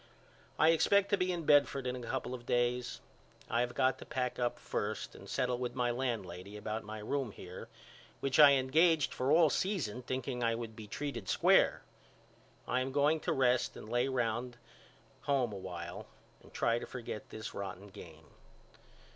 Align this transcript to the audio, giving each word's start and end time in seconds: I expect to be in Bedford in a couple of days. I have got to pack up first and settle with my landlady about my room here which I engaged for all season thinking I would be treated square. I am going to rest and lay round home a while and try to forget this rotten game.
I 0.57 0.69
expect 0.69 1.09
to 1.11 1.15
be 1.17 1.31
in 1.31 1.45
Bedford 1.45 1.85
in 1.85 1.95
a 1.95 1.99
couple 2.07 2.33
of 2.33 2.47
days. 2.47 3.01
I 3.51 3.59
have 3.61 3.75
got 3.75 3.99
to 3.99 4.03
pack 4.05 4.39
up 4.39 4.57
first 4.57 5.13
and 5.13 5.29
settle 5.29 5.59
with 5.59 5.75
my 5.75 5.91
landlady 5.91 6.57
about 6.57 6.83
my 6.83 6.97
room 6.97 7.31
here 7.33 7.67
which 8.19 8.39
I 8.39 8.53
engaged 8.53 9.13
for 9.13 9.31
all 9.31 9.51
season 9.51 10.01
thinking 10.01 10.43
I 10.43 10.55
would 10.55 10.75
be 10.75 10.87
treated 10.87 11.29
square. 11.29 11.83
I 12.67 12.79
am 12.81 12.91
going 12.91 13.19
to 13.19 13.31
rest 13.31 13.77
and 13.77 13.87
lay 13.87 14.07
round 14.07 14.57
home 15.29 15.53
a 15.53 15.57
while 15.57 16.07
and 16.41 16.51
try 16.51 16.79
to 16.79 16.87
forget 16.87 17.29
this 17.29 17.53
rotten 17.53 17.89
game. 17.89 18.25